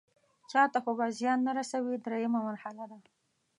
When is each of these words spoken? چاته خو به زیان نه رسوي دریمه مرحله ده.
چاته 0.51 0.79
خو 0.83 0.91
به 0.97 1.07
زیان 1.17 1.39
نه 1.47 1.51
رسوي 1.59 1.93
دریمه 2.05 2.39
مرحله 2.47 2.83
ده. 2.91 2.97